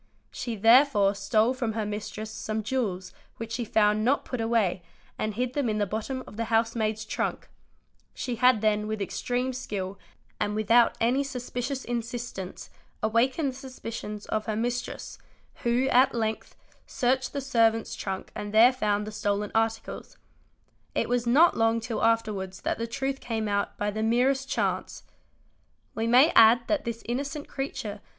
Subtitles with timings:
[0.31, 4.81] She therefore stole from her | mistress some jewels which she found not put away
[5.19, 7.49] and hid them im the bottom of the housemaid's trunk;
[8.15, 9.99] she had then with extreme skil
[10.39, 12.71] and without any suspicious insistance,
[13.03, 15.19] awakened the suspicions of he: mistress,
[15.61, 16.55] who, at length,
[16.87, 20.17] searched the servant's trunk and there fount the stolen articles.
[20.95, 21.51] It was not
[21.83, 25.03] till long afterwards that the truth cam out by the merest chance.
[25.93, 28.01] We may add that this innocent creature.